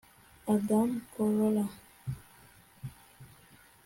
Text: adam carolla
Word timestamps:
adam 0.53 0.89
carolla 1.13 1.65